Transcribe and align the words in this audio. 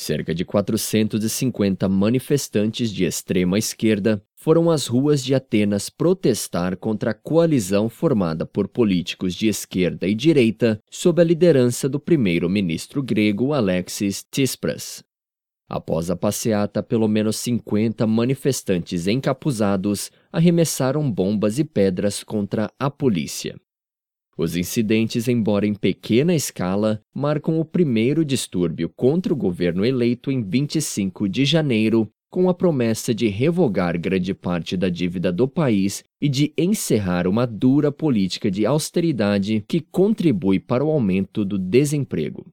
cerca 0.00 0.34
de 0.34 0.44
450 0.44 1.88
manifestantes 1.88 2.90
de 2.90 3.04
extrema 3.04 3.58
esquerda 3.58 4.22
foram 4.34 4.70
às 4.70 4.86
ruas 4.86 5.22
de 5.22 5.34
Atenas 5.34 5.90
protestar 5.90 6.76
contra 6.76 7.10
a 7.10 7.14
coalizão 7.14 7.88
formada 7.88 8.46
por 8.46 8.66
políticos 8.66 9.34
de 9.34 9.48
esquerda 9.48 10.08
e 10.08 10.14
direita 10.14 10.80
sob 10.90 11.20
a 11.20 11.24
liderança 11.24 11.88
do 11.88 12.00
primeiro-ministro 12.00 13.02
grego 13.02 13.52
Alexis 13.52 14.24
Tsipras. 14.30 15.04
Após 15.68 16.10
a 16.10 16.16
passeata, 16.16 16.82
pelo 16.82 17.06
menos 17.06 17.36
50 17.36 18.04
manifestantes 18.06 19.06
encapuzados 19.06 20.10
arremessaram 20.32 21.08
bombas 21.08 21.58
e 21.58 21.64
pedras 21.64 22.24
contra 22.24 22.72
a 22.78 22.90
polícia. 22.90 23.54
Os 24.40 24.56
incidentes, 24.56 25.28
embora 25.28 25.66
em 25.66 25.74
pequena 25.74 26.34
escala, 26.34 27.02
marcam 27.14 27.60
o 27.60 27.64
primeiro 27.64 28.24
distúrbio 28.24 28.88
contra 28.88 29.34
o 29.34 29.36
governo 29.36 29.84
eleito 29.84 30.32
em 30.32 30.42
25 30.42 31.28
de 31.28 31.44
janeiro, 31.44 32.10
com 32.30 32.48
a 32.48 32.54
promessa 32.54 33.14
de 33.14 33.28
revogar 33.28 34.00
grande 34.00 34.32
parte 34.32 34.78
da 34.78 34.88
dívida 34.88 35.30
do 35.30 35.46
país 35.46 36.02
e 36.18 36.26
de 36.26 36.54
encerrar 36.56 37.26
uma 37.26 37.46
dura 37.46 37.92
política 37.92 38.50
de 38.50 38.64
austeridade 38.64 39.62
que 39.68 39.78
contribui 39.78 40.58
para 40.58 40.82
o 40.82 40.90
aumento 40.90 41.44
do 41.44 41.58
desemprego. 41.58 42.46